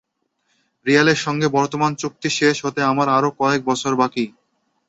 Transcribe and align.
রিয়ালের 0.85 1.19
সঙ্গে 1.21 1.47
বর্তমান 1.57 1.91
চুক্তি 1.95 2.29
শেষ 2.39 2.55
হতে 2.65 2.79
আমার 2.83 3.07
আরও 3.09 3.29
কয়েক 3.39 3.61
বছর 3.69 3.91
বাকি। 3.95 4.25